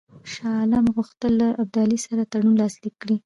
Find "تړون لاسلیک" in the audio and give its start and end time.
2.31-2.95